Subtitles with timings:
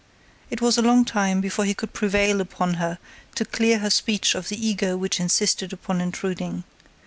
[0.49, 2.97] It was a long time before he could prevail upon her
[3.35, 6.63] to clear her speech of the ego which insisted upon intruding.